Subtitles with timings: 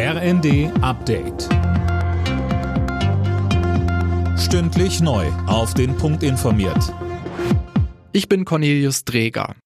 [0.00, 1.48] RND Update.
[4.38, 5.26] Stündlich neu.
[5.48, 6.94] Auf den Punkt informiert.
[8.12, 9.56] Ich bin Cornelius Dreger.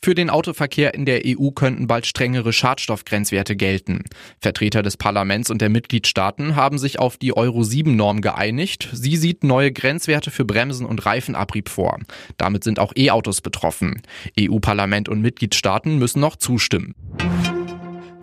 [0.00, 4.04] Für den Autoverkehr in der EU könnten bald strengere Schadstoffgrenzwerte gelten.
[4.40, 8.88] Vertreter des Parlaments und der Mitgliedstaaten haben sich auf die Euro 7 Norm geeinigt.
[8.92, 11.98] Sie sieht neue Grenzwerte für Bremsen und Reifenabrieb vor.
[12.36, 14.00] Damit sind auch E-Autos betroffen.
[14.38, 16.94] EU-Parlament und Mitgliedstaaten müssen noch zustimmen.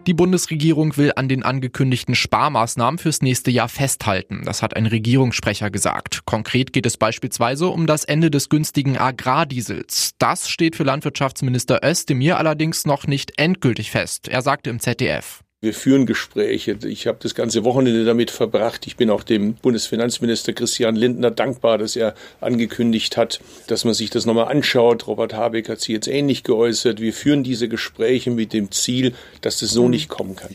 [0.08, 4.44] Die Bundesregierung will an den angekündigten Sparmaßnahmen fürs nächste Jahr festhalten.
[4.46, 6.22] Das hat ein Regierungssprecher gesagt.
[6.24, 10.14] Konkret geht es beispielsweise um das Ende des günstigen Agrardiesels.
[10.18, 14.30] Das steht für Landwirtschaftsminister Özdemir allerdings noch nicht endgültig fest.
[14.30, 15.44] Er sagte im ZDF.
[15.60, 16.78] Wir führen Gespräche.
[16.86, 18.86] Ich habe das ganze Wochenende damit verbracht.
[18.86, 24.12] Ich bin auch dem Bundesfinanzminister Christian Lindner dankbar, dass er angekündigt hat, dass man sich
[24.12, 25.08] das nochmal anschaut.
[25.08, 27.02] Robert Habeck hat sich jetzt ähnlich geäußert.
[27.02, 29.90] Wir führen diese Gespräche mit dem Ziel, dass das so mhm.
[29.92, 30.54] nicht kommen kann.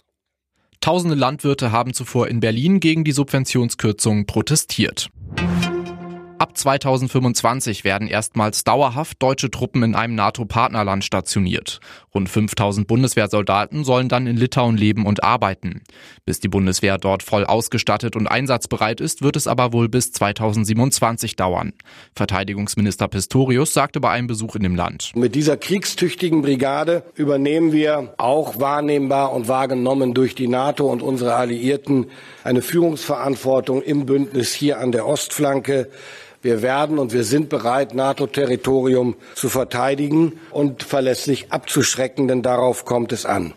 [0.81, 5.11] Tausende Landwirte haben zuvor in Berlin gegen die Subventionskürzungen protestiert.
[6.43, 11.79] Ab 2025 werden erstmals dauerhaft deutsche Truppen in einem NATO-Partnerland stationiert.
[12.13, 15.83] Rund 5000 Bundeswehrsoldaten sollen dann in Litauen leben und arbeiten.
[16.25, 21.37] Bis die Bundeswehr dort voll ausgestattet und einsatzbereit ist, wird es aber wohl bis 2027
[21.37, 21.75] dauern.
[22.17, 25.13] Verteidigungsminister Pistorius sagte bei einem Besuch in dem Land.
[25.15, 31.37] Mit dieser kriegstüchtigen Brigade übernehmen wir auch wahrnehmbar und wahrgenommen durch die NATO und unsere
[31.37, 32.11] Alliierten
[32.43, 35.89] eine Führungsverantwortung im Bündnis hier an der Ostflanke.
[36.43, 43.13] Wir werden und wir sind bereit, NATO-Territorium zu verteidigen und verlässlich abzuschrecken, denn darauf kommt
[43.13, 43.55] es an.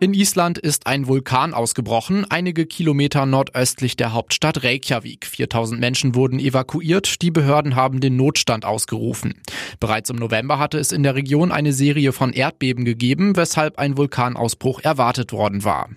[0.00, 5.26] In Island ist ein Vulkan ausgebrochen, einige Kilometer nordöstlich der Hauptstadt Reykjavik.
[5.26, 9.40] 4000 Menschen wurden evakuiert, die Behörden haben den Notstand ausgerufen.
[9.80, 13.96] Bereits im November hatte es in der Region eine Serie von Erdbeben gegeben, weshalb ein
[13.96, 15.88] Vulkanausbruch erwartet worden war.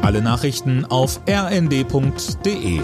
[0.00, 2.80] Alle Nachrichten auf rnd.de